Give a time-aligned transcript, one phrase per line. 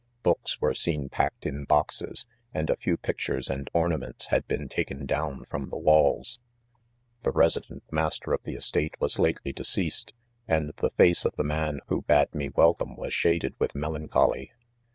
[0.23, 5.05] Books were seen packed in boxes; and a fe pictures and ornaments had lieen taken
[5.05, 6.39] dov from the walls,
[7.23, 7.49] v>j> THE DISCOYEEY*
[7.85, 8.55] 37
[9.53, 10.13] deceased
[10.47, 14.51] 5 and the face of the man who "bad me welcome was shaded with melancholy.